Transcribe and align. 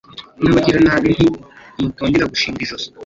n’abagiranabi 0.41 1.09
nti 1.17 1.25
’Mutongera 1.83 2.31
gushinga 2.31 2.59
ijosi 2.65 2.87